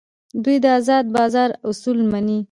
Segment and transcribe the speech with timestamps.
[0.43, 2.39] دوی د ازاد بازار اصول مني.